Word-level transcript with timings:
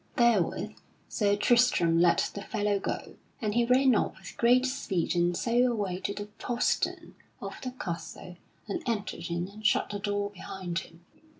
Therewith 0.15 0.77
Sir 1.07 1.35
Tristram 1.35 1.99
let 1.99 2.31
the 2.33 2.41
fellow 2.41 2.79
go, 2.79 3.17
and 3.39 3.53
he 3.53 3.65
ran 3.65 3.93
off 3.93 4.17
with 4.17 4.35
great 4.35 4.65
speed 4.65 5.15
and 5.15 5.37
so 5.37 5.71
away 5.71 5.99
to 5.99 6.11
the 6.15 6.25
postern 6.39 7.13
of 7.39 7.53
the 7.61 7.69
castle 7.73 8.37
and 8.67 8.81
entered 8.89 9.29
in 9.29 9.47
and 9.47 9.63
shut 9.63 9.91
the 9.91 9.99
door 9.99 10.31
behind 10.31 10.79
him. 10.79 11.05